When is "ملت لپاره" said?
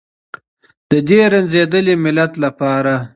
2.03-2.93